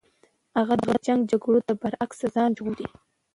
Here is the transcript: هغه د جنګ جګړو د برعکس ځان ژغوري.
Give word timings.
هغه 0.57 0.75
د 0.85 0.87
جنګ 1.05 1.21
جګړو 1.31 1.59
د 1.67 1.69
برعکس 1.81 2.19
ځان 2.35 2.49
ژغوري. 2.57 2.87